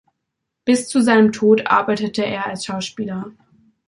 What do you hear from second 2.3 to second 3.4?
als Schauspieler.